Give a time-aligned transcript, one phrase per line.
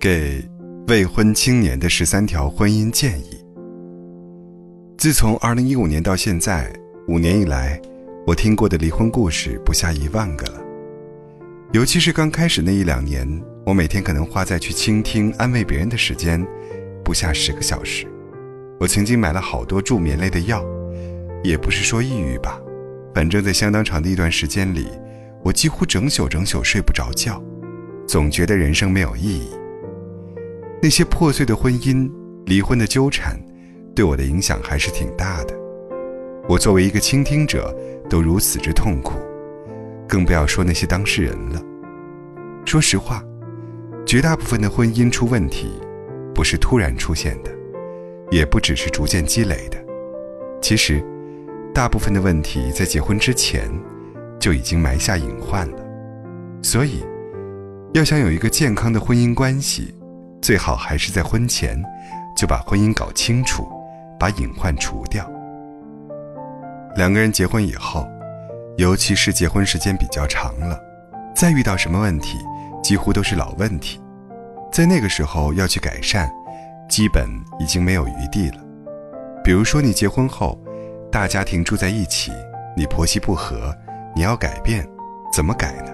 [0.00, 0.40] 给
[0.86, 3.44] 未婚青年的十三条婚姻建议。
[4.96, 6.72] 自从二零一五年到现在，
[7.08, 7.80] 五年以来，
[8.24, 10.60] 我听过的离婚故事不下一万个了。
[11.72, 13.28] 尤其是刚开始那一两年，
[13.66, 16.46] 我每天可能花在去倾听、安慰别人的时间，
[17.04, 18.06] 不下十个小时。
[18.78, 20.64] 我曾经买了好多助眠类的药，
[21.42, 22.60] 也不是说抑郁吧，
[23.12, 24.86] 反正在相当长的一段时间里，
[25.42, 27.42] 我几乎整宿整宿睡不着觉，
[28.06, 29.57] 总觉得人生没有意义。
[30.80, 32.10] 那些破碎的婚姻、
[32.46, 33.38] 离婚的纠缠。
[33.94, 35.54] 对我的影响还是挺大的。
[36.48, 37.76] 我作为一个倾听者，
[38.08, 39.14] 都如此之痛苦，
[40.06, 41.60] 更不要说那些当事人了。
[42.64, 43.24] 说实话，
[44.06, 45.72] 绝大部分的婚姻出问题，
[46.32, 47.50] 不是突然出现的，
[48.30, 49.76] 也不只是逐渐积累的。
[50.62, 51.04] 其实，
[51.74, 53.68] 大部分的问题在结婚之前
[54.38, 55.84] 就已经埋下隐患了。
[56.62, 57.04] 所以，
[57.94, 59.92] 要想有一个健康的婚姻关系，
[60.40, 61.82] 最好还是在婚前
[62.36, 63.66] 就把婚姻搞清楚。
[64.18, 65.24] 把隐患除掉。
[66.96, 68.04] 两个人结婚以后，
[68.76, 70.76] 尤其是结婚时间比较长了，
[71.36, 72.36] 再遇到什么问题，
[72.82, 74.00] 几乎都是老问题，
[74.72, 76.28] 在那个时候要去改善，
[76.88, 77.30] 基本
[77.60, 78.56] 已经没有余地了。
[79.44, 80.60] 比如说，你结婚后，
[81.12, 82.32] 大家庭住在一起，
[82.76, 83.72] 你婆媳不和，
[84.16, 84.84] 你要改变，
[85.32, 85.92] 怎么改呢？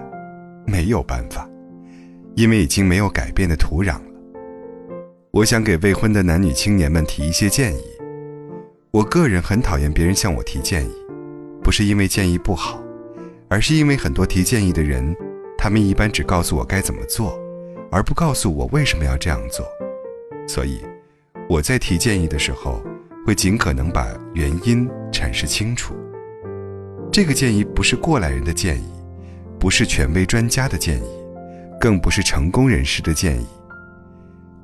[0.65, 1.47] 没有办法，
[2.35, 4.14] 因为已经没有改变的土壤了。
[5.35, 7.83] 我想给未婚的男女青年们提一些建议。
[8.91, 10.91] 我个人很讨厌别人向我提建议，
[11.61, 12.81] 不是因为建议不好，
[13.49, 15.13] 而是因为很多提建议的人，
[15.57, 17.37] 他们一般只告诉我该怎么做，
[17.91, 19.67] 而不告诉我为什么要这样做。
[20.47, 20.79] 所以，
[21.49, 22.81] 我在提建议的时候，
[23.25, 25.93] 会尽可能把原因阐释清楚。
[27.11, 28.89] 这个建议不是过来人的建议，
[29.59, 31.09] 不是权威专家的建议，
[31.77, 33.45] 更不是成功人士的建议，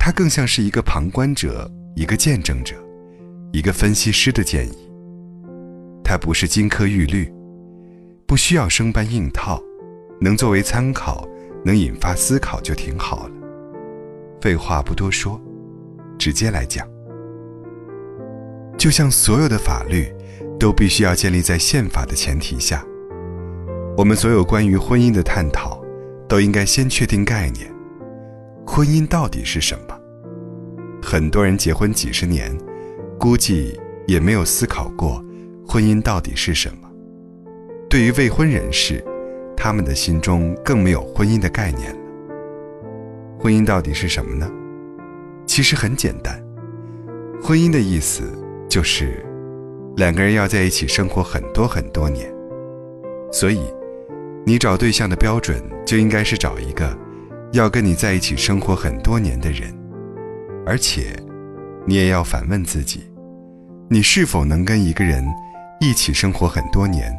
[0.04, 2.76] 它更像是一个旁观者，一个见证者。
[3.54, 4.92] 一个分析师的建议，
[6.04, 7.32] 它不是金科玉律，
[8.26, 9.62] 不需要生搬硬套，
[10.20, 11.28] 能作为参考，
[11.64, 13.34] 能引发思考就挺好了。
[14.42, 15.40] 废话不多说，
[16.18, 16.88] 直接来讲。
[18.80, 20.12] 就像所有的法律，
[20.60, 22.84] 都必须要建立在宪法的前提下。
[23.96, 25.80] 我们所有关于婚姻的探讨，
[26.28, 27.72] 都应该先确定概念：
[28.66, 29.91] 婚姻到底是什么？
[31.12, 32.58] 很多人结婚几十年。
[33.20, 33.78] 估计
[34.08, 35.22] 也没有思考过，
[35.68, 36.90] 婚姻到底是什么。
[37.90, 39.04] 对于未婚人士，
[39.58, 42.00] 他们的心中更没有婚姻的概念了。
[43.38, 44.50] 婚姻到底是什么呢？
[45.46, 46.42] 其实很简单，
[47.44, 48.24] 婚姻的意思
[48.70, 49.22] 就是
[49.98, 52.34] 两个人要在一起生活很多很多年。
[53.34, 53.60] 所以，
[54.46, 56.98] 你找对象的标准就应该是找一个
[57.52, 59.78] 要跟你在一起生活很多年的人，
[60.66, 61.16] 而且，
[61.86, 63.10] 你也要反问自己。
[63.90, 65.26] 你是否能跟一个人
[65.80, 67.14] 一起生活很多年？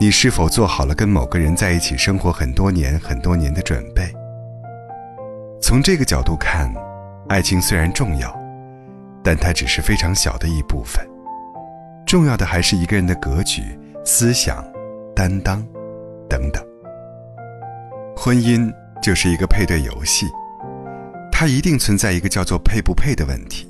[0.00, 4.12] 你是否做好了跟某个人在一起生活很多年、很多年的准备？
[5.60, 6.72] 从这个角度看，
[7.28, 8.34] 爱情虽然重要，
[9.22, 11.06] 但它只是非常小的一部分。
[12.06, 13.62] 重要的还是一个人的格局、
[14.04, 14.64] 思想、
[15.14, 15.64] 担当
[16.28, 16.62] 等等。
[18.16, 18.72] 婚姻
[19.02, 20.26] 就是一个配对游戏，
[21.36, 23.68] 它一定存在一个叫做配不配的问题。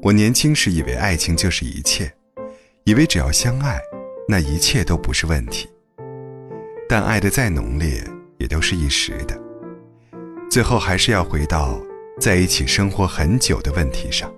[0.00, 2.08] 我年轻时以为爱情就是一切，
[2.84, 3.80] 以为只要相爱，
[4.28, 5.68] 那一切都不是问题。
[6.88, 8.00] 但爱的再浓烈，
[8.38, 9.36] 也都是一时的，
[10.48, 11.76] 最后还是要回到
[12.20, 14.32] 在一起生活很久的问题上。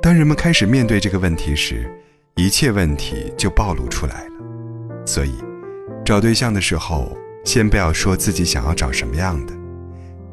[0.00, 1.92] 当人们开始面对这个问题时，
[2.36, 5.04] 一切问题就暴露出来了。
[5.04, 5.34] 所以，
[6.04, 7.12] 找对象的时候，
[7.44, 9.52] 先不要说自己想要找什么样的，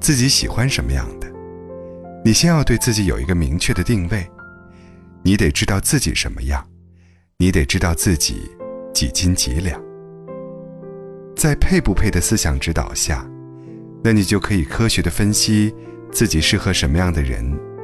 [0.01, 1.31] 自己喜欢什么样的。
[2.25, 4.27] 你先要对自己有一个明确的定位，
[5.23, 6.67] 你得知道自己什么样，
[7.37, 8.49] 你得知道自己
[8.93, 9.79] 几斤几两。
[11.35, 13.25] 在配不配的思想指导下，
[14.03, 15.73] 那你就可以科学的分析
[16.11, 17.43] 自己适合什么样的人，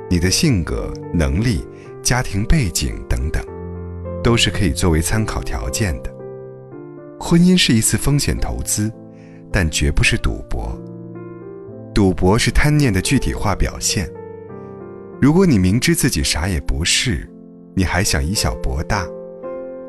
[0.09, 1.63] 你的性格、能力、
[2.03, 3.43] 家庭背景等等，
[4.23, 6.11] 都是可以作为参考条件的。
[7.19, 8.91] 婚姻是一次风险投资，
[9.51, 10.75] 但绝不是赌博。
[11.97, 14.07] 赌博是贪念的具体化表现。
[15.19, 17.27] 如果你明知自己啥也不是，
[17.75, 19.03] 你还想以小博大，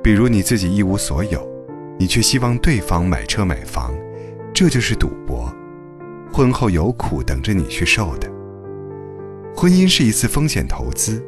[0.02, 1.46] 比如你自己一无所有，
[1.98, 3.94] 你却希望对方买车买房，
[4.54, 5.54] 这就是赌博。
[6.32, 8.26] 婚后有苦等着你去受的。
[9.54, 11.22] 婚姻是一次风险投资，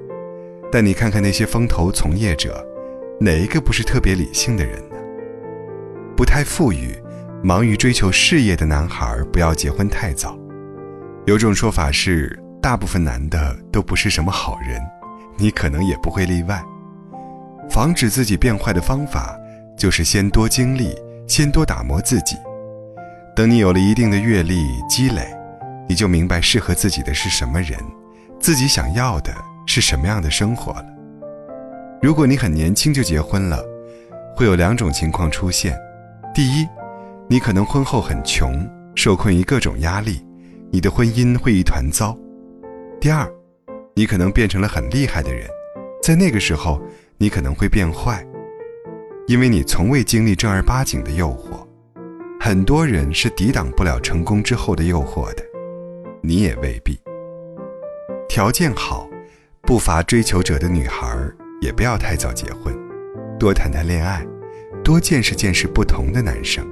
[0.72, 2.66] 但你看看那些风投从业者，
[3.20, 4.96] 哪一个不是特别理性的人呢？
[6.16, 6.96] 不太富裕、
[7.44, 10.39] 忙于追求事业的男孩，不要结婚太早。
[11.30, 14.82] 有种说法是，大部分男的都不是什么好人，
[15.38, 16.60] 你可能也不会例外。
[17.70, 19.38] 防止自己变坏的方法，
[19.78, 20.92] 就是先多经历，
[21.28, 22.36] 先多打磨自己。
[23.36, 25.24] 等你有了一定的阅历积累，
[25.88, 27.78] 你就明白适合自己的是什么人，
[28.40, 29.32] 自己想要的
[29.68, 30.86] 是什么样的生活了。
[32.02, 33.64] 如果你很年轻就结婚了，
[34.34, 35.78] 会有两种情况出现：
[36.34, 36.66] 第一，
[37.28, 40.20] 你可能婚后很穷，受困于各种压力。
[40.72, 42.16] 你的婚姻会一团糟。
[43.00, 43.28] 第二，
[43.94, 45.48] 你可能变成了很厉害的人，
[46.02, 46.80] 在那个时候，
[47.18, 48.24] 你可能会变坏，
[49.26, 51.66] 因为你从未经历正儿八经的诱惑。
[52.38, 55.42] 很多人是抵挡不了成功之后的诱惑的，
[56.22, 56.98] 你也未必。
[58.28, 59.08] 条件好、
[59.62, 61.06] 不乏追求者的女孩
[61.60, 62.72] 也不要太早结婚，
[63.38, 64.24] 多谈谈恋爱，
[64.84, 66.64] 多见识见识不同的男生。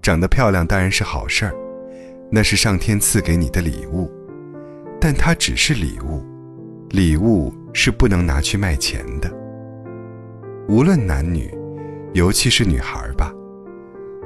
[0.00, 1.54] 长得漂亮当然是好事儿。
[2.30, 4.10] 那是上天赐给你的礼物，
[5.00, 6.22] 但它只是礼物，
[6.90, 9.32] 礼物是不能拿去卖钱的。
[10.68, 11.50] 无论男女，
[12.12, 13.32] 尤其是女孩吧，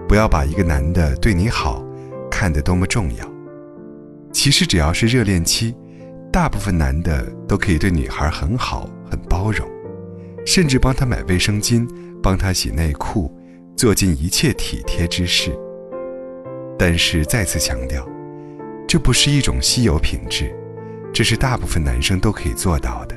[0.08, 1.84] 不要把一个男的对你好
[2.28, 3.32] 看得多么重要。
[4.32, 5.72] 其实只要是热恋期，
[6.32, 9.68] 大部分男的都可以对女孩很好、很包容，
[10.44, 11.88] 甚至帮她买卫生巾，
[12.20, 13.32] 帮她洗内裤，
[13.76, 15.56] 做尽一切体贴之事。
[16.84, 18.04] 但是再次强调，
[18.88, 20.52] 这不是一种稀有品质，
[21.12, 23.14] 这是大部分男生都可以做到的。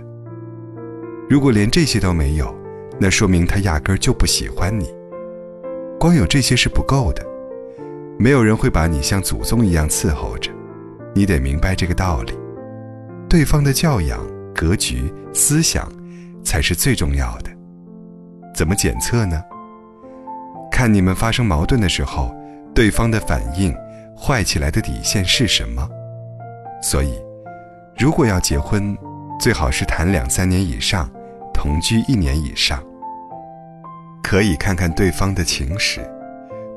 [1.27, 2.56] 如果连这些都没有，
[3.00, 4.94] 那说明他压根儿就不喜欢你。
[6.00, 7.25] 光有这些是不够的，
[8.19, 10.51] 没有人会把你像祖宗一样伺候着，
[11.15, 12.33] 你得明白这个道理。
[13.27, 14.23] 对方的教养、
[14.53, 15.91] 格局、思想，
[16.44, 17.50] 才是最重要的。
[18.53, 19.41] 怎么检测呢？
[20.71, 22.31] 看你们发生矛盾的时候。
[22.75, 23.74] 对方的反应
[24.16, 25.89] 坏起来的底线是什么？
[26.83, 27.18] 所以，
[27.98, 28.95] 如果要结婚，
[29.39, 31.10] 最好是谈两三年以上，
[31.54, 32.83] 同居一年以上。
[34.22, 36.01] 可以看看对方的情史，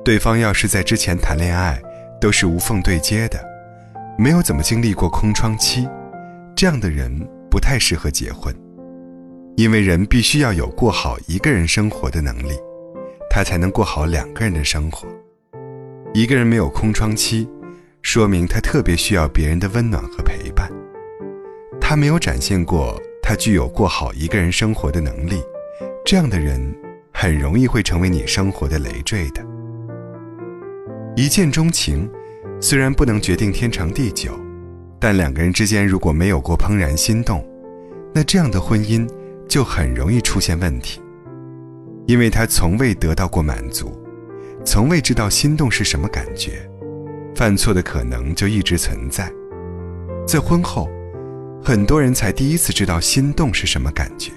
[0.05, 1.81] 对方要是在之前谈恋爱
[2.21, 3.45] 都是无缝对接的，
[4.17, 5.89] 没有怎么经历过空窗期，
[6.55, 7.11] 这样的人
[7.51, 8.55] 不太适合结婚，
[9.57, 12.53] 因为人必须要有过好一个人生活的能力，
[13.29, 15.09] 他才能过好两个人的生活。
[16.15, 17.47] 一个人没有空窗期，
[18.03, 20.71] 说明他特别需要别人的温暖和陪伴。
[21.81, 25.43] 他没有展现过他具有过好一个人生活的能力，
[26.05, 26.75] 这样的人
[27.13, 29.45] 很容易会成为你生活的累赘的。
[31.15, 32.11] 一见钟情
[32.61, 34.33] 虽然不能决定天长地久，
[34.99, 37.47] 但两个人之间如果没有过怦然心动，
[38.15, 39.09] 那这样的婚姻
[39.47, 41.01] 就很容易出现问题，
[42.07, 43.93] 因为他从未得到过满足。
[44.71, 46.61] 从未知道心动是什么感觉，
[47.35, 49.33] 犯错的可能就一直存在。
[50.27, 50.87] 在婚后，
[51.65, 54.31] 很多人才第一次知道心动是什么感觉，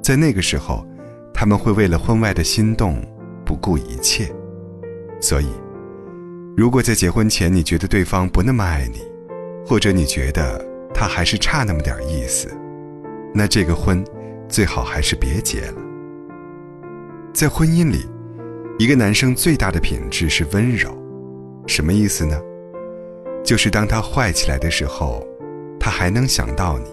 [0.00, 0.86] 在那个时候，
[1.34, 3.02] 他们会为了婚外的心动
[3.44, 4.32] 不顾一切。
[5.20, 5.48] 所以，
[6.56, 9.00] 如果在结婚前你觉得对方不那么爱你，
[9.66, 10.64] 或者你觉得
[10.94, 12.48] 他还是差那么点意思，
[13.34, 14.04] 那这个婚
[14.48, 15.82] 最好还是别结了。
[17.34, 18.06] 在婚姻里。
[18.78, 20.96] 一个男生最大的品质是温柔，
[21.66, 22.40] 什么意思呢？
[23.44, 25.26] 就是当他坏起来的时候，
[25.80, 26.86] 他还能想到你，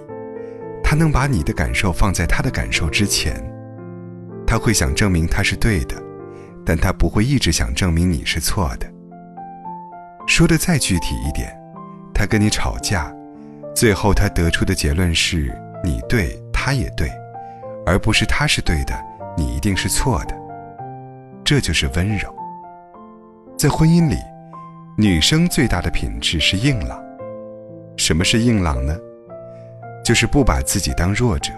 [0.84, 3.36] 他能把你的感受放在他的感受之前，
[4.48, 5.96] 他会想证明他是对的，
[6.65, 8.92] 但他不会一直想证明你是错的。
[10.25, 11.56] 说的再具体一点，
[12.15, 13.13] 他跟你吵架，
[13.75, 17.12] 最后他得出的结论是你对，他也对，
[17.86, 19.00] 而不是他是对的，
[19.38, 20.45] 你一定是错的。
[21.46, 22.28] 这就是温柔。
[23.56, 24.18] 在婚姻里，
[24.98, 27.00] 女生最大的品质是硬朗。
[27.98, 28.98] 什么是硬朗呢？
[30.04, 31.54] 就是不把自己当弱者，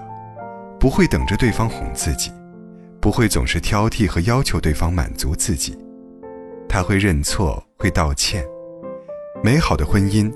[0.78, 2.34] 不会等着对方哄自己，
[3.00, 5.78] 不会总是挑剔和要求对方满足自己。
[6.68, 8.44] 她会认错，会道歉。
[9.42, 10.30] 美好的婚姻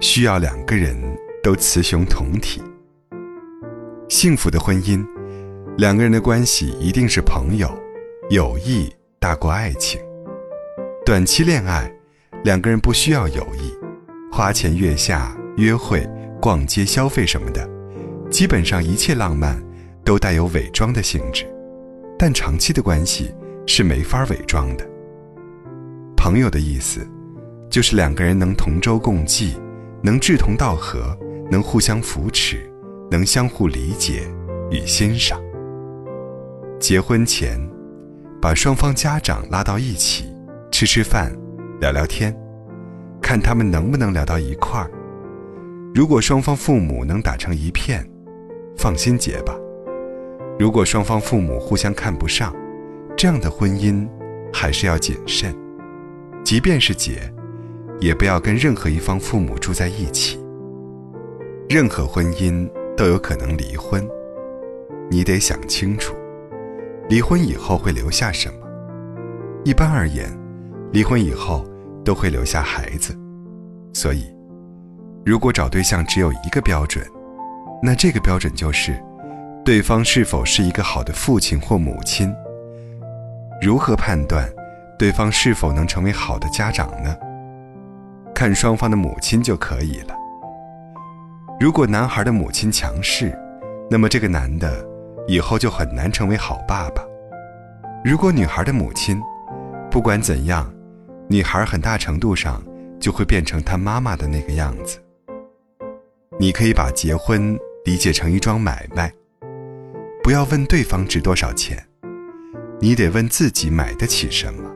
[0.00, 0.96] 需要两个人
[1.42, 2.62] 都雌雄同体。
[4.08, 5.06] 幸福的婚姻，
[5.76, 7.70] 两个人的关系一定是朋友。
[8.28, 10.00] 友谊大过爱情。
[11.04, 11.88] 短期恋爱，
[12.42, 13.72] 两个人不需要友谊，
[14.32, 16.04] 花前月下、约会、
[16.42, 17.68] 逛街、消费什么的，
[18.28, 19.64] 基本上一切浪漫
[20.04, 21.46] 都带有伪装的性质。
[22.18, 23.32] 但长期的关系
[23.64, 24.84] 是没法伪装的。
[26.16, 27.06] 朋友的意思，
[27.70, 29.56] 就是两个人能同舟共济，
[30.02, 31.16] 能志同道合，
[31.48, 32.68] 能互相扶持，
[33.08, 34.22] 能相互理解
[34.68, 35.40] 与欣赏。
[36.80, 37.56] 结婚前。
[38.40, 40.26] 把双方家长拉到一起，
[40.70, 41.32] 吃吃饭，
[41.80, 42.36] 聊聊天，
[43.20, 44.90] 看他们能不能聊到一块儿。
[45.94, 48.06] 如果双方父母能打成一片，
[48.76, 49.56] 放心结吧。
[50.58, 52.54] 如果双方父母互相看不上，
[53.16, 54.06] 这样的婚姻
[54.52, 55.54] 还是要谨慎。
[56.44, 57.32] 即便是结，
[57.98, 60.38] 也不要跟任何一方父母住在一起。
[61.68, 64.06] 任何婚姻都有可能离婚，
[65.10, 66.14] 你得想清楚，
[67.08, 68.54] 离婚以后会留下什么。
[69.64, 70.28] 一般而言，
[70.92, 71.64] 离婚以后
[72.04, 73.16] 都会留下孩子，
[73.92, 74.26] 所以，
[75.24, 77.04] 如果找对象只有一个标准，
[77.82, 79.00] 那这个标准就是，
[79.64, 82.32] 对方是否是一个好的父亲或母亲。
[83.62, 84.48] 如何判断
[84.98, 87.16] 对方是否能成为好的家长呢？
[88.34, 90.14] 看双方的母亲就可以了。
[91.58, 93.32] 如果男孩的母亲强势，
[93.90, 94.86] 那么这个男的
[95.26, 97.02] 以后就很难成为好爸爸。
[98.04, 99.20] 如果女孩的母亲，
[99.90, 100.72] 不管怎样，
[101.28, 102.62] 女孩很大程度上
[103.00, 104.98] 就会变成她妈妈的那个样子。
[106.38, 109.12] 你可以把结婚理解成一桩买卖，
[110.22, 111.82] 不要问对方值多少钱，
[112.78, 114.70] 你得问自己买得起什么。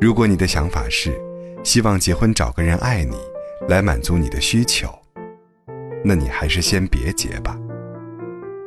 [0.00, 1.18] 如果你的想法是
[1.64, 3.16] 希望结婚找个人爱你，
[3.68, 4.88] 来满足你的需求，
[6.04, 7.58] 那你还是先别结吧。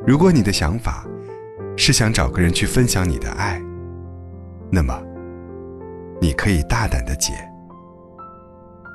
[0.06, 1.06] 如果你的想法
[1.76, 3.62] 是想找个人去分享你的爱，
[4.70, 5.00] 那么。
[6.20, 7.32] 你可以大胆的结，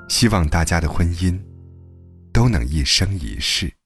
[0.07, 1.37] 希望大家的婚姻
[2.31, 3.76] 都能一生一世。